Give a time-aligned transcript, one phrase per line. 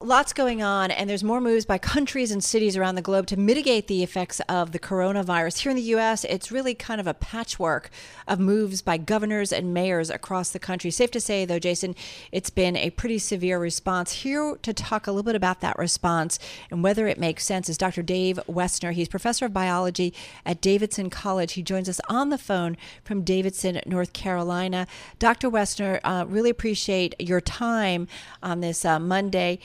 [0.00, 3.36] lots going on, and there's more moves by countries and cities around the globe to
[3.36, 5.58] mitigate the effects of the coronavirus.
[5.58, 7.90] Here in the U.S., it's really kind of a patchwork
[8.28, 10.92] of moves by governors and mayors across the country.
[10.92, 11.96] Safe to say, though, Jason,
[12.30, 14.12] it's been a pretty severe response.
[14.12, 16.38] Here to talk a little bit about that response
[16.70, 18.02] and whether it makes sense is Dr.
[18.02, 18.92] Dave Wessner.
[18.92, 20.14] He's professor of biology
[20.46, 21.54] at Davidson College.
[21.54, 24.86] He joins us on the phone from Davidson, North Carolina.
[25.18, 25.50] Dr.
[25.50, 28.06] Wessner, uh, really appreciate your time
[28.44, 29.58] on this uh, Monday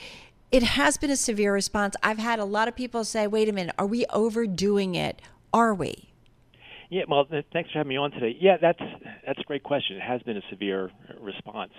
[0.54, 1.96] it has been a severe response.
[2.00, 5.20] I've had a lot of people say, wait a minute, are we overdoing it?
[5.52, 6.10] Are we?
[6.90, 8.36] Yeah, well, thanks for having me on today.
[8.38, 8.78] Yeah, that's
[9.26, 9.96] that's a great question.
[9.96, 11.72] It has been a severe response.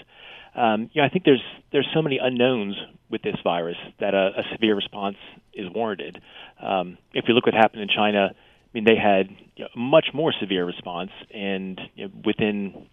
[0.56, 2.76] Um, you know, I think there's there's so many unknowns
[3.10, 5.16] with this virus that a, a severe response
[5.54, 6.22] is warranted.
[6.62, 9.80] Um, if you look what happened in China, I mean, they had you know, a
[9.80, 12.88] much more severe response, and you know, within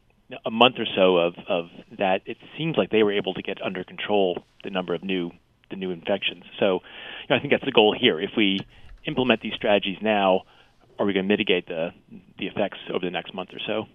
[0.47, 1.65] a month or so of, of
[1.99, 5.33] that, it seems like they were able to get under control the number of new
[5.73, 6.45] the new infections.
[6.61, 8.21] So, you know, I think that's the goal here.
[8.21, 8.61] If we
[9.07, 10.43] implement these strategies now,
[10.99, 11.91] are we going to mitigate the
[12.39, 13.87] the effects over the next month or so?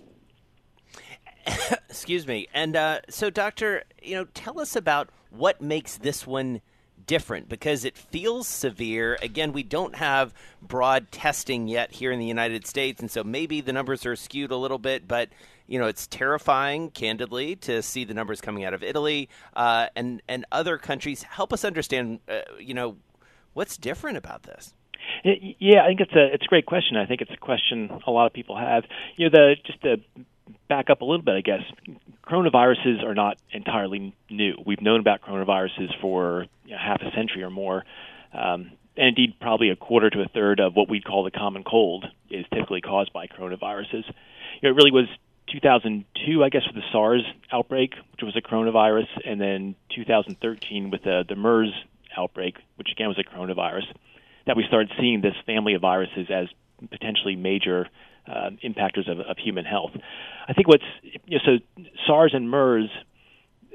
[1.90, 2.48] Excuse me.
[2.54, 6.62] And uh, so, doctor, you know, tell us about what makes this one
[7.06, 9.18] different because it feels severe.
[9.22, 13.62] Again, we don't have broad testing yet here in the United States, and so maybe
[13.62, 15.30] the numbers are skewed a little bit, but
[15.68, 20.22] you know, it's terrifying, candidly, to see the numbers coming out of Italy uh, and
[20.28, 21.24] and other countries.
[21.24, 22.98] Help us understand, uh, you know,
[23.54, 24.74] what's different about this.
[25.24, 26.98] Yeah, I think it's a it's a great question.
[26.98, 28.84] I think it's a question a lot of people have.
[29.16, 29.98] You know, the just to
[30.70, 31.62] back up a little bit, I guess
[32.26, 34.56] coronaviruses are not entirely new.
[34.66, 37.84] We've known about coronaviruses for you know, half a century or more.
[38.34, 41.64] Um, and indeed, probably a quarter to a third of what we'd call the common
[41.64, 43.94] cold is typically caused by coronaviruses.
[43.94, 45.08] You know, it really was
[45.52, 51.04] 2002, I guess, with the SARS outbreak, which was a coronavirus, and then 2013 with
[51.04, 51.72] the, the MERS
[52.18, 53.86] outbreak, which again was a coronavirus,
[54.46, 56.48] that we started seeing this family of viruses as
[56.90, 57.88] potentially major
[58.28, 59.92] uh, impactors of, of human health.
[60.48, 62.90] I think what's you know, so SARS and MERS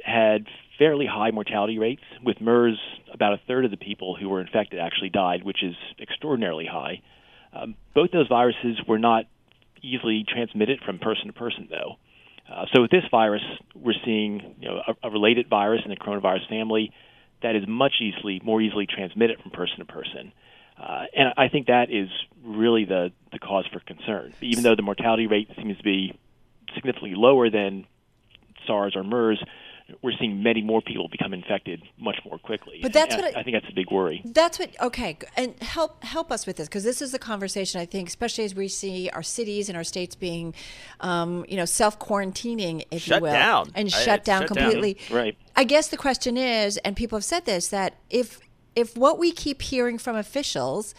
[0.05, 0.47] had
[0.79, 2.03] fairly high mortality rates.
[2.25, 2.79] With MERS,
[3.13, 7.03] about a third of the people who were infected actually died, which is extraordinarily high.
[7.53, 9.25] Um, both those viruses were not
[9.83, 11.97] easily transmitted from person to person, though.
[12.53, 13.43] Uh, so with this virus,
[13.75, 16.93] we're seeing you know, a, a related virus in the coronavirus family
[17.43, 20.33] that is much easily more easily transmitted from person to person.
[20.81, 22.09] Uh, and I think that is
[22.43, 24.33] really the, the cause for concern.
[24.41, 26.19] Even though the mortality rate seems to be
[26.75, 27.87] significantly lower than
[28.67, 29.43] SARS or MERS,
[30.03, 32.81] we're seeing many more people become infected much more quickly.
[32.83, 34.23] But that's and what I, I, think that's a big worry.
[34.25, 34.71] That's what.
[34.81, 38.45] Okay, and help help us with this because this is the conversation I think, especially
[38.45, 40.55] as we see our cities and our states being,
[41.01, 44.49] um, you know, self quarantining, if shut you will, down and I, shut down shut
[44.49, 44.95] completely.
[45.09, 45.17] Down.
[45.17, 45.37] Right.
[45.57, 48.41] I guess the question is, and people have said this, that if
[48.75, 50.95] if what we keep hearing from officials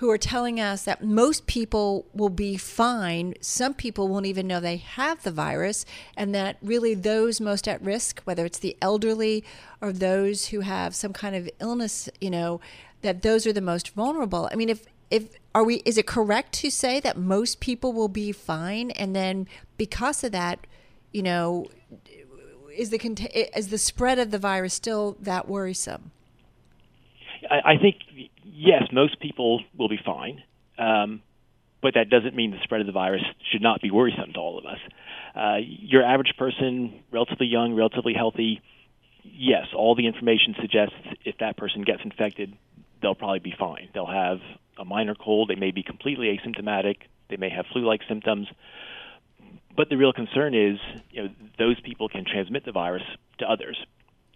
[0.00, 3.34] who are telling us that most people will be fine.
[3.42, 5.84] Some people won't even know they have the virus,
[6.16, 9.44] and that really those most at risk, whether it's the elderly
[9.78, 12.62] or those who have some kind of illness, you know,
[13.02, 14.48] that those are the most vulnerable.
[14.50, 18.08] I mean, if if are we is it correct to say that most people will
[18.08, 19.46] be fine and then
[19.76, 20.66] because of that,
[21.12, 21.66] you know,
[22.74, 26.10] is the is the spread of the virus still that worrisome?
[27.50, 27.96] I, I think
[28.60, 30.42] yes, most people will be fine,
[30.78, 31.22] um,
[31.82, 34.58] but that doesn't mean the spread of the virus should not be worrisome to all
[34.58, 34.78] of us.
[35.34, 38.60] Uh, your average person, relatively young, relatively healthy,
[39.24, 40.94] yes, all the information suggests
[41.24, 42.54] if that person gets infected,
[43.00, 43.88] they'll probably be fine.
[43.94, 44.40] They'll have
[44.78, 46.96] a minor cold, they may be completely asymptomatic,
[47.30, 48.46] they may have flu-like symptoms.
[49.74, 50.78] But the real concern is,
[51.10, 51.28] you know,
[51.58, 53.04] those people can transmit the virus
[53.38, 53.78] to others.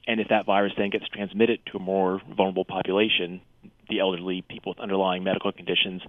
[0.06, 3.40] And if that virus then gets transmitted to a more vulnerable population,
[3.88, 6.02] the elderly, people with underlying medical conditions,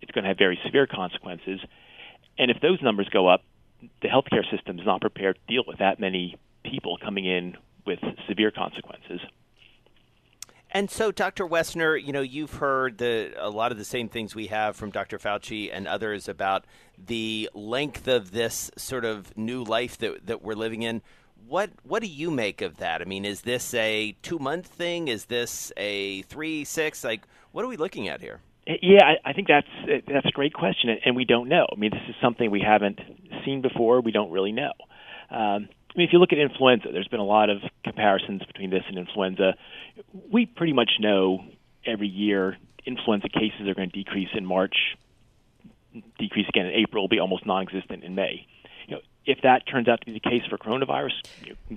[0.00, 1.60] it's going to have very severe consequences.
[2.38, 3.42] And if those numbers go up,
[4.00, 7.56] the healthcare system is not prepared to deal with that many people coming in
[7.86, 7.98] with
[8.28, 9.20] severe consequences.
[10.74, 11.46] And so, Dr.
[11.46, 14.90] Wessner, you know, you've heard the, a lot of the same things we have from
[14.90, 15.18] Dr.
[15.18, 16.64] Fauci and others about
[16.96, 21.02] the length of this sort of new life that, that we're living in
[21.52, 23.02] what what do you make of that?
[23.02, 25.08] I mean, is this a two month thing?
[25.08, 27.04] Is this a three six?
[27.04, 28.40] Like, what are we looking at here?
[28.66, 29.66] Yeah, I, I think that's
[30.08, 31.66] that's a great question, and we don't know.
[31.70, 33.00] I mean, this is something we haven't
[33.44, 34.00] seen before.
[34.00, 34.72] We don't really know.
[35.30, 38.70] Um, I mean, if you look at influenza, there's been a lot of comparisons between
[38.70, 39.54] this and influenza.
[40.30, 41.44] We pretty much know
[41.84, 42.56] every year
[42.86, 44.96] influenza cases are going to decrease in March,
[46.18, 48.46] decrease again in April, be almost non-existent in May
[49.24, 51.12] if that turns out to be the case for coronavirus,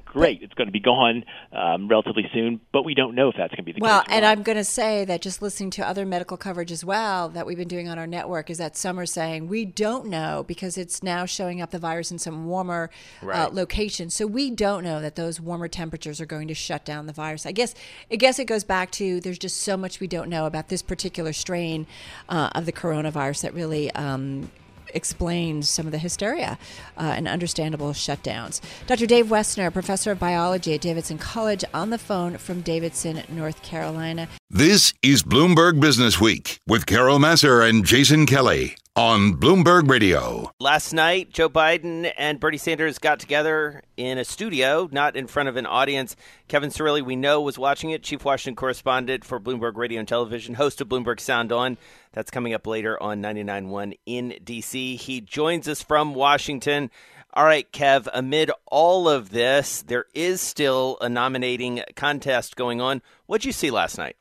[0.03, 0.41] great.
[0.41, 3.63] It's going to be gone um, relatively soon, but we don't know if that's going
[3.65, 4.09] to be the well, case.
[4.09, 7.29] Well, and I'm going to say that just listening to other medical coverage as well
[7.29, 10.43] that we've been doing on our network is that some are saying we don't know
[10.47, 12.89] because it's now showing up the virus in some warmer
[13.21, 13.39] uh, right.
[13.47, 14.13] uh, locations.
[14.13, 17.45] So we don't know that those warmer temperatures are going to shut down the virus.
[17.45, 17.75] I guess
[18.11, 20.81] I guess it goes back to there's just so much we don't know about this
[20.81, 21.85] particular strain
[22.29, 23.91] uh, of the coronavirus that really.
[23.91, 24.51] Um,
[24.95, 26.57] explains some of the hysteria
[26.97, 28.61] uh, and understandable shutdowns.
[28.87, 29.05] Dr.
[29.05, 34.27] Dave Wessner, professor of biology at Davidson College, on the phone from Davidson, North Carolina.
[34.49, 40.49] This is Bloomberg Business Week with Carol Massar and Jason Kelly on Bloomberg Radio.
[40.59, 45.49] Last night, Joe Biden and Bernie Sanders got together in a studio, not in front
[45.49, 46.15] of an audience.
[46.47, 50.55] Kevin Cirilli, we know, was watching it, chief Washington correspondent for Bloomberg Radio and Television,
[50.55, 51.77] host of Bloomberg Sound On.
[52.13, 54.95] That's coming up later on 99.1 in D.C.
[54.95, 56.89] He joins us from Washington.
[57.33, 63.01] All right, Kev, amid all of this, there is still a nominating contest going on.
[63.25, 64.15] What'd you see last night?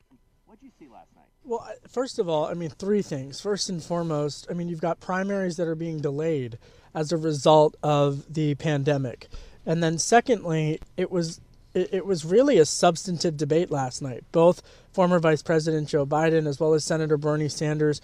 [1.47, 3.41] Well, first of all, I mean, three things.
[3.41, 6.59] First and foremost, I mean, you've got primaries that are being delayed
[6.95, 9.29] as a result of the pandemic.
[9.67, 11.41] And then secondly, it was
[11.75, 14.25] it, was really a substantive debate last night.
[14.31, 14.63] Both
[14.93, 18.01] former Vice President Joe Biden as well as Senator Bernie Sanders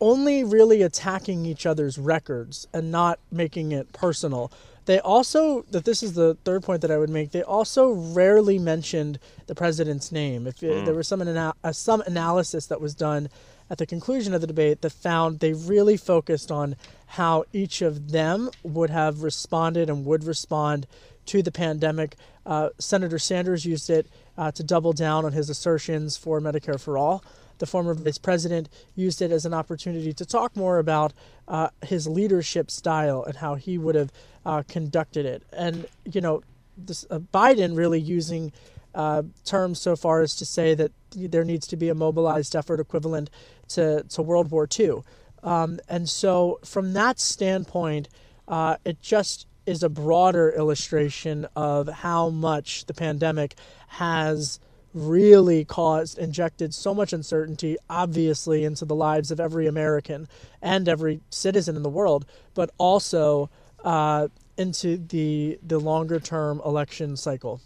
[0.00, 4.50] only really attacking each other's records and not making it personal.
[4.84, 7.30] They also that this is the third point that I would make.
[7.30, 10.46] They also rarely mentioned the president's name.
[10.46, 10.84] If mm.
[10.84, 13.28] there was some ana- uh, some analysis that was done
[13.70, 16.76] at the conclusion of the debate that found they really focused on
[17.06, 20.86] how each of them would have responded and would respond
[21.26, 22.16] to the pandemic.
[22.44, 26.98] Uh, Senator Sanders used it uh, to double down on his assertions for Medicare for
[26.98, 27.22] all
[27.62, 31.12] the former vice president used it as an opportunity to talk more about
[31.46, 34.10] uh, his leadership style and how he would have
[34.44, 35.42] uh, conducted it.
[35.52, 36.42] And, you know,
[36.76, 38.52] this, uh, Biden really using
[38.94, 42.80] uh, terms so far as to say that there needs to be a mobilized effort
[42.80, 43.30] equivalent
[43.68, 45.02] to, to World War II.
[45.42, 48.08] Um, and so, from that standpoint,
[48.46, 53.54] uh, it just is a broader illustration of how much the pandemic
[53.88, 54.60] has
[54.94, 60.28] really caused, injected so much uncertainty, obviously, into the lives of every American
[60.60, 63.48] and every citizen in the world, but also
[63.84, 67.60] uh, into the the longer term election cycle.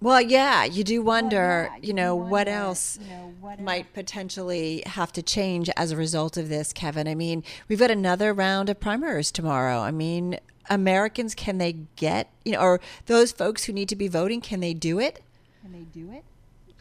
[0.00, 3.34] Well, yeah, you do wonder, well, yeah, you, you know, wonder, what else you know,
[3.40, 7.06] what might potentially have to change as a result of this, Kevin.
[7.06, 9.78] I mean, we've got another round of primaries tomorrow.
[9.78, 14.08] I mean, Americans, can they get, you know, or those folks who need to be
[14.08, 15.22] voting, can they do it?
[15.62, 16.24] Can they do it?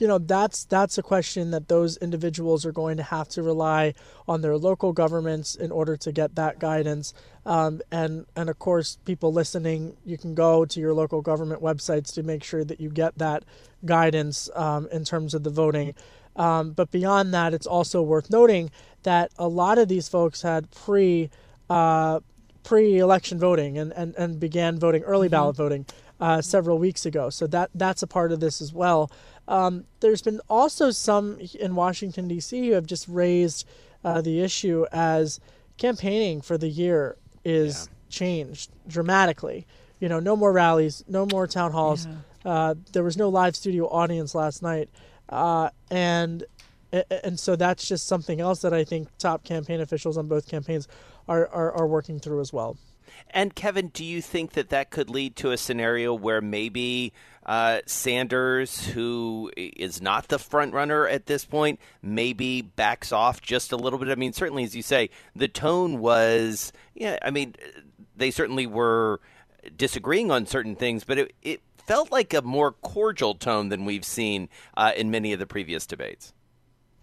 [0.02, 3.94] You know that's that's a question that those individuals are going to have to rely
[4.28, 7.14] on their local governments in order to get that guidance.
[7.46, 12.12] Um, and and of course people listening you can go to your local government websites
[12.16, 13.46] to make sure that you get that
[13.86, 15.94] guidance um, in terms of the voting.
[16.36, 18.72] Um, but beyond that it's also worth noting
[19.04, 21.30] that a lot of these folks had pre
[21.70, 22.22] uh,
[22.64, 25.34] pre-election voting and, and, and began voting early mm-hmm.
[25.34, 25.86] ballot voting
[26.22, 29.12] uh, several weeks ago so that that's a part of this as well
[29.48, 33.68] um, there's been also some in Washington, D.C., who have just raised
[34.04, 35.42] uh, the issue as
[35.78, 37.98] campaigning for the year is yeah.
[38.10, 39.68] changed dramatically.
[40.00, 42.08] You know, no more rallies, no more town halls.
[42.08, 42.52] Yeah.
[42.52, 44.90] Uh, there was no live studio audience last night,
[45.30, 46.44] uh, and
[47.24, 50.88] and so that's just something else that I think top campaign officials on both campaigns
[51.28, 52.78] are, are, are working through as well.
[53.30, 57.14] And Kevin, do you think that that could lead to a scenario where maybe
[57.46, 63.72] uh, Sanders, who is not the front runner at this point, maybe backs off just
[63.72, 64.10] a little bit?
[64.10, 67.56] I mean, certainly, as you say, the tone was, yeah, I mean,
[68.16, 69.20] they certainly were
[69.76, 74.06] disagreeing on certain things, but it, it felt like a more cordial tone than we've
[74.06, 76.34] seen uh, in many of the previous debates.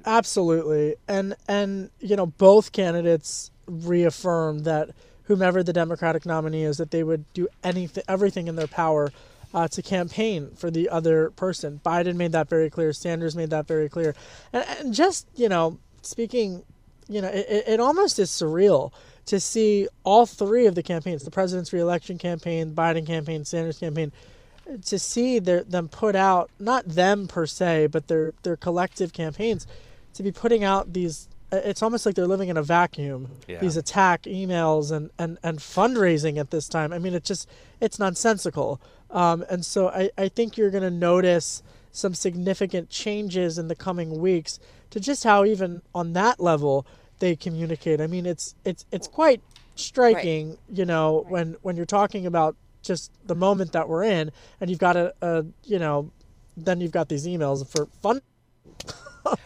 [0.06, 4.90] Absolutely, and and you know both candidates reaffirmed that
[5.28, 9.12] whomever the Democratic nominee is, that they would do anything, everything in their power
[9.54, 11.80] uh, to campaign for the other person.
[11.84, 12.92] Biden made that very clear.
[12.92, 14.14] Sanders made that very clear.
[14.52, 16.64] And, and just, you know, speaking,
[17.08, 18.92] you know, it, it almost is surreal
[19.26, 24.10] to see all three of the campaigns the president's reelection campaign, Biden campaign, Sanders campaign
[24.86, 29.66] to see their, them put out, not them per se, but their, their collective campaigns,
[30.14, 33.28] to be putting out these it's almost like they're living in a vacuum.
[33.46, 33.58] Yeah.
[33.58, 36.92] These attack emails and, and, and fundraising at this time.
[36.92, 37.48] I mean, it's just
[37.80, 38.80] it's nonsensical.
[39.10, 43.74] Um, and so I, I think you're going to notice some significant changes in the
[43.74, 44.58] coming weeks
[44.90, 46.86] to just how even on that level
[47.18, 48.00] they communicate.
[48.00, 49.40] I mean, it's it's it's quite
[49.74, 50.58] striking, right.
[50.72, 51.30] you know, right.
[51.32, 55.14] when when you're talking about just the moment that we're in, and you've got a,
[55.22, 56.10] a you know,
[56.56, 58.20] then you've got these emails for fun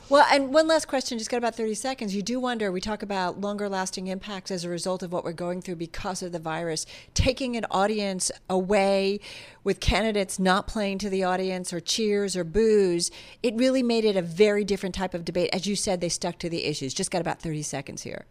[0.09, 2.15] well, and one last question, just got about 30 seconds.
[2.15, 5.33] You do wonder, we talk about longer lasting impacts as a result of what we're
[5.33, 9.21] going through because of the virus, taking an audience away
[9.65, 13.11] with candidates not playing to the audience or cheers or boos.
[13.43, 15.51] It really made it a very different type of debate.
[15.53, 16.95] As you said, they stuck to the issues.
[16.95, 18.27] Just got about 30 seconds here.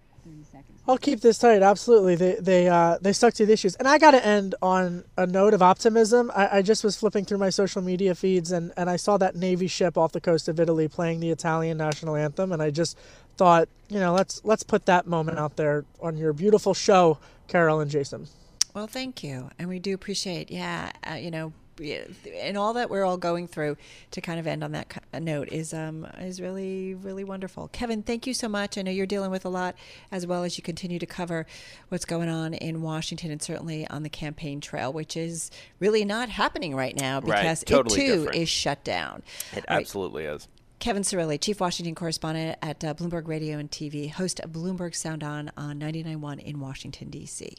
[0.92, 1.62] I'll keep this tight.
[1.62, 5.06] Absolutely, they they uh, they stuck to the issues, and I got to end on
[5.18, 6.30] a note of optimism.
[6.36, 9.38] I, I, just was flipping through my social media feeds, and, and I saw that
[9.38, 12.98] Navy ship off the coast of Italy playing the Italian national anthem, and I just
[13.38, 17.80] thought, you know, let's let's put that moment out there on your beautiful show, Carol
[17.80, 18.28] and Jason.
[18.74, 23.04] Well, thank you, and we do appreciate, yeah, uh, you know, and all that we're
[23.04, 23.78] all going through
[24.12, 27.68] to kind of end on that note is um, is really really wonderful.
[27.70, 28.78] Kevin, thank you so much.
[28.78, 29.76] I know you're dealing with a lot
[30.12, 31.46] as well as you continue to cover
[31.90, 36.30] what's going on in Washington and certainly on the campaign trail, which is really not
[36.30, 37.66] happening right now because right.
[37.66, 38.38] totally it too different.
[38.38, 39.24] is shut down.
[39.52, 39.80] It right.
[39.80, 40.48] absolutely is.
[40.82, 45.24] Kevin Cirilli, Chief Washington Correspondent at uh, Bloomberg Radio and TV, host of Bloomberg Sound
[45.24, 47.58] On on 99.1 in Washington, D.C.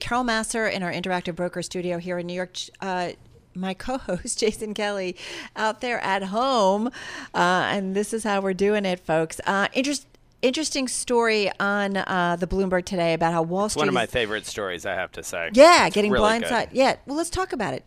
[0.00, 2.56] Carol Massar in our interactive broker studio here in New York.
[2.80, 3.12] Uh,
[3.56, 5.16] my co-host Jason Kelly
[5.56, 6.88] out there at home,
[7.34, 9.40] uh, and this is how we're doing it, folks.
[9.46, 10.06] Uh, interest,
[10.42, 13.82] interesting story on uh, the Bloomberg today about how Wall it's Street.
[13.82, 15.50] One of is, my favorite stories, I have to say.
[15.52, 16.68] Yeah, getting really blindsided.
[16.72, 17.84] Yeah, well, let's talk about it.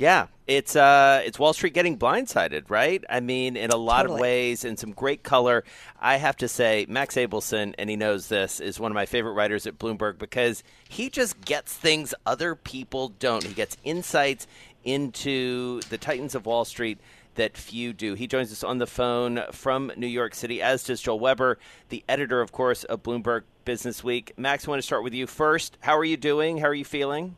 [0.00, 3.04] Yeah, it's uh, it's Wall Street getting blindsided, right?
[3.10, 4.16] I mean, in a lot totally.
[4.16, 5.62] of ways, in some great color.
[6.00, 9.34] I have to say, Max Abelson, and he knows this, is one of my favorite
[9.34, 13.44] writers at Bloomberg because he just gets things other people don't.
[13.44, 14.46] He gets insights
[14.84, 16.98] into the Titans of Wall Street
[17.34, 18.14] that few do.
[18.14, 21.58] He joins us on the phone from New York City, as does Joel Weber,
[21.88, 24.32] the editor, of course, of Bloomberg Business Week.
[24.36, 25.76] Max, I want to start with you first.
[25.80, 26.58] How are you doing?
[26.58, 27.36] How are you feeling?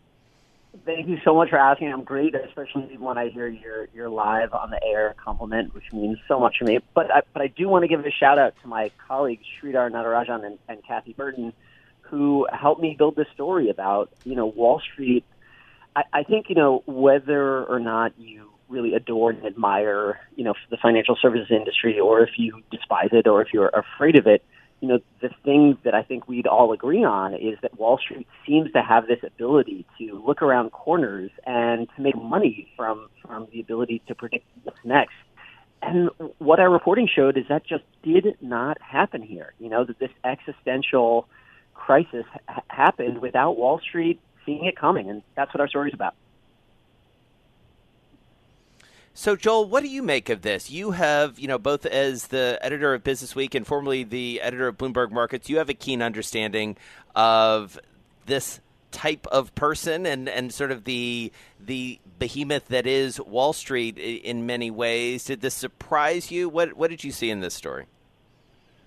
[0.86, 1.92] Thank you so much for asking.
[1.92, 6.18] I'm great, especially when I hear you're you're live on the air compliment, which means
[6.26, 6.78] so much to me.
[6.94, 9.90] But I, but I do want to give a shout out to my colleagues Sridhar
[9.90, 11.52] Natarajan and, and Kathy Burton,
[12.00, 15.26] who helped me build this story about you know Wall Street
[15.96, 20.54] I, I think you know whether or not you really adore and admire you know
[20.70, 24.44] the financial services industry, or if you despise it, or if you're afraid of it.
[24.80, 28.26] You know, the thing that I think we'd all agree on is that Wall Street
[28.44, 33.46] seems to have this ability to look around corners and to make money from from
[33.52, 35.14] the ability to predict what's next.
[35.82, 39.52] And what our reporting showed is that just did not happen here.
[39.60, 41.28] You know, that this existential
[41.74, 46.14] crisis ha- happened without Wall Street seeing it coming, and that's what our story's about.
[49.14, 50.70] So, Joel, what do you make of this?
[50.70, 54.68] You have, you know, both as the editor of Business Week and formerly the editor
[54.68, 56.76] of Bloomberg Markets, you have a keen understanding
[57.14, 57.78] of
[58.24, 63.98] this type of person and, and sort of the the behemoth that is Wall Street
[63.98, 65.24] in many ways.
[65.24, 66.48] Did this surprise you?
[66.48, 67.86] What what did you see in this story?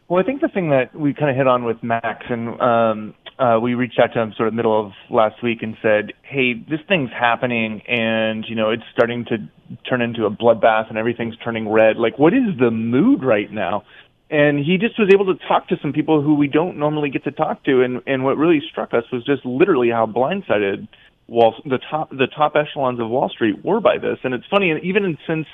[0.08, 3.16] Well, I think the thing that we kind of hit on with Max, and um,
[3.38, 6.54] uh, we reached out to him sort of middle of last week and said, "Hey,
[6.54, 9.38] this thing's happening, and you know it's starting to
[9.90, 11.98] turn into a bloodbath, and everything's turning red.
[11.98, 13.84] Like, what is the mood right now?"
[14.30, 17.26] And he just was able to talk to some people who we don't normally get
[17.26, 20.88] to talk to, and and what really struck us was just literally how blindsided
[21.28, 24.18] Wall the top the top echelons of Wall Street were by this.
[24.24, 25.48] And it's funny, and even since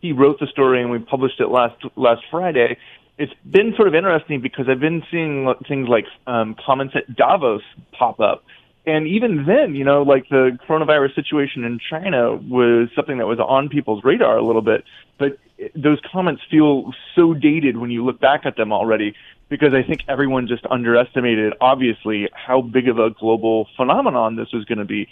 [0.00, 2.76] he wrote the story and we published it last last Friday
[3.18, 7.62] it's been sort of interesting because I've been seeing things like um, comments at Davos
[7.92, 8.44] pop up.
[8.86, 13.38] And even then, you know, like the coronavirus situation in China was something that was
[13.38, 14.84] on people's radar a little bit.
[15.18, 15.38] But
[15.74, 19.14] those comments feel so dated when you look back at them already
[19.48, 24.64] because I think everyone just underestimated, obviously, how big of a global phenomenon this was
[24.64, 25.08] going to be.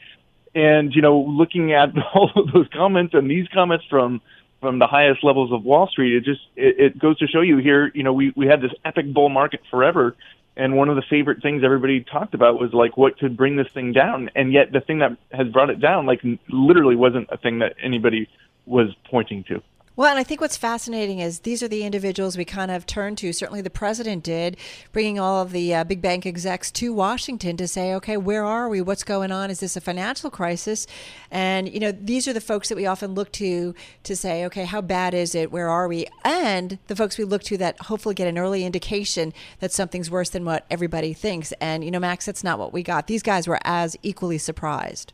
[0.54, 4.20] And, you know, looking at all of those comments and these comments from
[4.62, 6.14] from the highest levels of Wall Street.
[6.14, 7.90] It just it, it goes to show you here.
[7.94, 10.14] You know, we we had this epic bull market forever,
[10.56, 13.66] and one of the favorite things everybody talked about was like what could bring this
[13.74, 14.30] thing down.
[14.36, 17.74] And yet the thing that has brought it down, like literally, wasn't a thing that
[17.82, 18.28] anybody
[18.64, 19.60] was pointing to.
[19.94, 23.14] Well, and I think what's fascinating is these are the individuals we kind of turn
[23.16, 23.30] to.
[23.30, 24.56] Certainly, the president did,
[24.90, 28.70] bringing all of the uh, big bank execs to Washington to say, okay, where are
[28.70, 28.80] we?
[28.80, 29.50] What's going on?
[29.50, 30.86] Is this a financial crisis?
[31.30, 34.64] And, you know, these are the folks that we often look to to say, okay,
[34.64, 35.52] how bad is it?
[35.52, 36.06] Where are we?
[36.24, 40.30] And the folks we look to that hopefully get an early indication that something's worse
[40.30, 41.52] than what everybody thinks.
[41.60, 43.08] And, you know, Max, that's not what we got.
[43.08, 45.12] These guys were as equally surprised.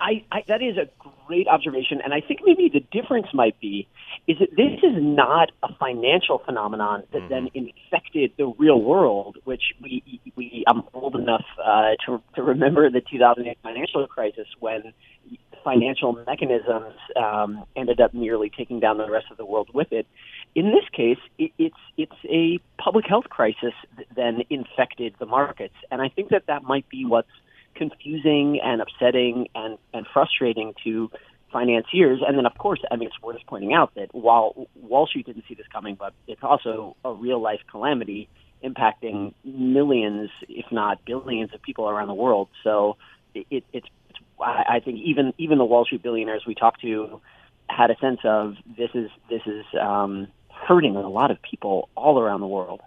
[0.00, 0.88] I, I, that is a
[1.26, 3.88] great observation, and I think maybe the difference might be
[4.26, 7.28] is that this is not a financial phenomenon that mm-hmm.
[7.28, 12.90] then infected the real world, which we, we I'm old enough uh, to, to remember
[12.90, 14.92] the 2008 financial crisis when
[15.64, 20.06] financial mechanisms um, ended up nearly taking down the rest of the world with it.
[20.54, 25.74] In this case, it, it's it's a public health crisis that then infected the markets,
[25.90, 27.28] and I think that that might be what's
[27.78, 31.10] confusing and upsetting and, and frustrating to
[31.52, 32.20] financiers.
[32.26, 35.44] And then, of course, I mean, it's worth pointing out that while Wall Street didn't
[35.48, 38.28] see this coming, but it's also a real life calamity
[38.62, 42.48] impacting millions, if not billions, of people around the world.
[42.64, 42.96] So
[43.34, 43.86] it, it's, it's
[44.40, 47.20] I think even even the Wall Street billionaires we talked to
[47.68, 52.20] had a sense of this is this is um, hurting a lot of people all
[52.20, 52.80] around the world.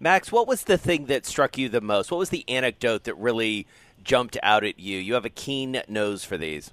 [0.00, 2.10] Max, what was the thing that struck you the most?
[2.10, 3.66] What was the anecdote that really
[4.02, 4.98] jumped out at you?
[4.98, 6.72] You have a keen nose for these.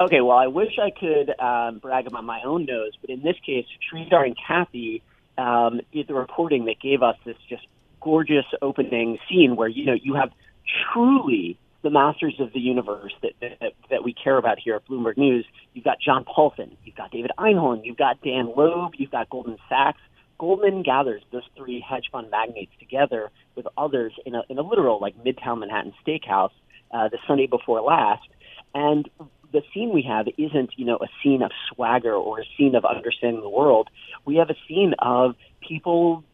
[0.00, 3.36] Okay, well, I wish I could um, brag about my own nose, but in this
[3.46, 5.02] case, Sridhar and Kathy
[5.38, 7.66] um, did the reporting that gave us this just
[8.00, 10.32] gorgeous opening scene where you know you have
[10.92, 15.16] truly the masters of the universe that, that that we care about here at Bloomberg
[15.16, 15.44] News.
[15.72, 19.58] You've got John Paulson, you've got David Einhorn, you've got Dan Loeb, you've got Goldman
[19.68, 20.00] Sachs.
[20.42, 24.98] Goldman gathers those three hedge fund magnates together with others in a, in a literal
[25.00, 26.50] like Midtown Manhattan steakhouse
[26.90, 28.26] uh, the Sunday before last,
[28.74, 29.08] and
[29.52, 32.84] the scene we have isn't you know a scene of swagger or a scene of
[32.84, 33.88] understanding the world.
[34.24, 36.24] We have a scene of people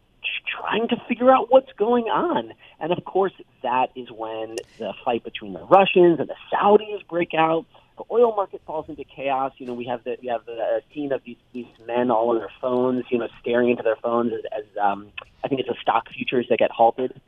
[0.58, 2.54] trying to figure out what's going on.
[2.80, 7.34] And of course, that is when the fight between the Russians and the Saudis break
[7.34, 7.66] out
[7.98, 9.52] the oil market falls into chaos.
[9.58, 12.38] You know, we have the we have the scene of these these men all on
[12.38, 15.08] their phones, you know, staring into their phones as, as um,
[15.44, 17.20] I think it's the stock futures that get halted.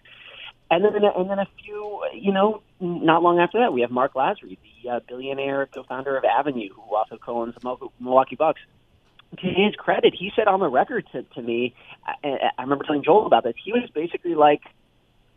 [0.70, 4.14] And then and then a few, you know, not long after that, we have Marc
[4.14, 8.60] Lasry, the uh, billionaire co-founder of Avenue, who also co-owns the Milwaukee Bucks.
[9.38, 13.04] To his credit, he said on the record to, to me, I, I remember telling
[13.04, 13.54] Joel about this.
[13.62, 14.62] He was basically like,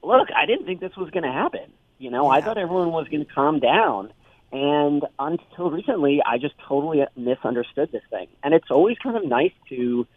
[0.03, 1.71] "Look, I didn't think this was going to happen.
[1.97, 2.37] You know, yeah.
[2.37, 4.13] I thought everyone was going to calm down."
[4.53, 8.27] And until recently, I just totally misunderstood this thing.
[8.43, 10.07] And it's always kind of nice to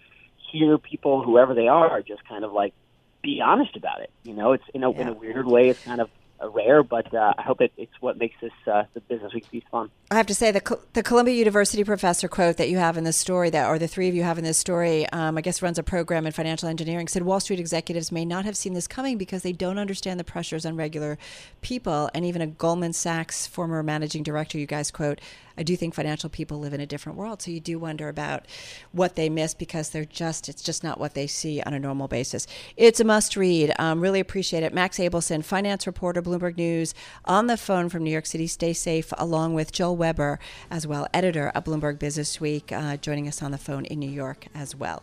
[0.53, 2.75] hear people, whoever they are, just kind of like
[3.23, 4.11] be honest about it.
[4.25, 5.01] You know, it's in a, yeah.
[5.01, 6.11] in a weird way, it's kind of
[6.43, 9.65] rare, but uh, I hope it, it's what makes this uh, the business week piece
[9.71, 9.91] fun.
[10.11, 13.17] I have to say the the Columbia University professor quote that you have in this
[13.17, 15.79] story, that or the three of you have in this story, um, I guess runs
[15.79, 19.19] a program in financial engineering, said Wall Street executives may not have seen this coming
[19.19, 21.19] because they don't understand the pressures on regular
[21.61, 22.11] people.
[22.15, 25.21] And even a Goldman Sachs former managing director, you guys quote,
[25.59, 27.43] I do think financial people live in a different world.
[27.43, 28.47] So you do wonder about
[28.93, 32.09] what they miss because they're just, it's just not what they see on a normal
[32.09, 32.47] basis.
[32.77, 33.73] It's a must read.
[33.79, 34.75] Um, really appreciate it.
[34.75, 38.47] Max Abelson, finance reporter, Bloomberg News, on the phone from New York City.
[38.47, 40.39] Stay safe, along with Joel Weber,
[40.71, 44.11] as well, editor of Bloomberg Business Week, uh, joining us on the phone in New
[44.11, 45.03] York as well.